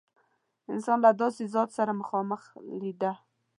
[0.73, 2.41] انسان له داسې ذات سره مخامخ
[2.81, 3.11] لیده.